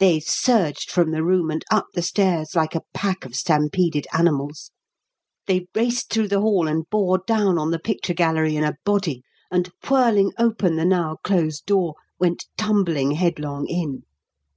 [0.00, 4.72] They surged from the room and up the stairs like a pack of stampeded animals;
[5.46, 9.22] they raced through the hall and bore down on the picture gallery in a body,
[9.48, 14.02] and, whirling open the now closed door, went tumbling headlong in.